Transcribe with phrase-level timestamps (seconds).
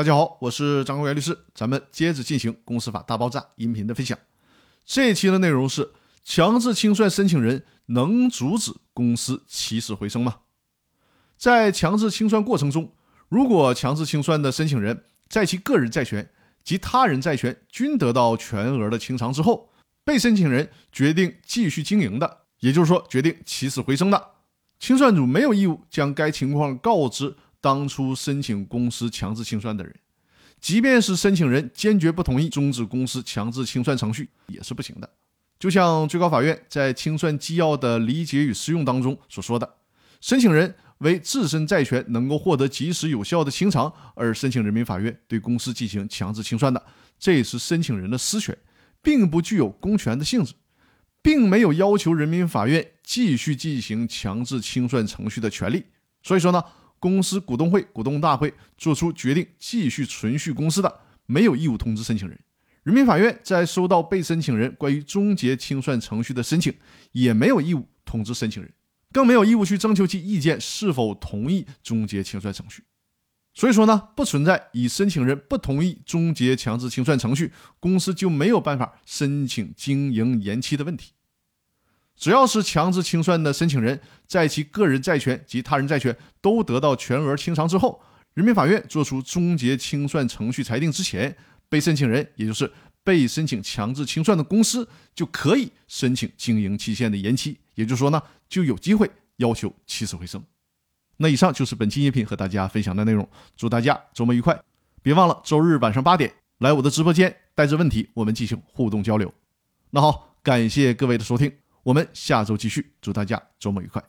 [0.00, 4.18] 大家好，我是张国元律师，咱们接着进行公司法大爆炸音频的分享。
[4.86, 5.92] 这一期的内容是：
[6.24, 10.36] 强制清算申请人能阻止公司起死回生吗？
[11.36, 12.90] 在强制清算过程中，
[13.28, 16.30] 如果强制清算的申请人在其个人债权
[16.64, 19.68] 及他人债权均得到全额的清偿之后，
[20.02, 24.28] 被申请人决定继续经营的，也就是说决定起死回生的，
[24.78, 27.36] 清算组没有义务将该情况告知。
[27.60, 29.94] 当初申请公司强制清算的人，
[30.60, 35.10] 即便是申请人坚决不同意终止公司强制清算程序，也是不行的。
[35.58, 39.76] 就像最高法院在清算纪要的理解与适用当中所说的，
[40.22, 46.82] 申请人为自身债权能够获得及时有效的清偿而申请人民法院对公司进行强制清算的，
[47.18, 48.56] 这也是申请人的私权，
[49.02, 50.54] 并不具有公权的性质，
[51.20, 55.84] 并没有要求人民法院继续进行强制清算程序的权利。
[56.22, 56.64] 所以说呢。
[57.00, 62.38] 公司股东会、股东大会作出决定继续存续公司的，没有义务通知申请人。
[62.82, 66.72] 人民法院在收到被申请人关于终结清算程序的申请，
[67.12, 68.72] 也没有义务通知申请人，
[69.12, 72.84] 更没有义务去征求其意见是否同意终结清算程序。
[73.52, 81.12] 所以说呢，不存在以申请人不同意终结强制清算程序，公司就没有办法申请经营延期的问题。
[82.20, 87.98] 只要是强制清算的申请人，在其个人债权及他人债权都得到全额清偿之后，
[88.34, 91.34] 人民法院作出终结清算程序裁定之前，
[91.70, 92.70] 被申请人，也就是
[93.02, 100.44] 被申请强制清算的公司，就可以申请经营期限的延期，也就是说呢，就有机会要求起死回生。
[101.16, 103.26] 那以上就是本期音频和大家分享的内容，
[103.56, 104.60] 祝大家周末愉快！
[105.00, 109.32] 别忘了周日晚上八点来我的直播间，带着问题我们进行互动交流。
[109.88, 111.59] 那好，感谢各位的收听。
[111.82, 114.02] 我们下周继续，祝大家周末愉快。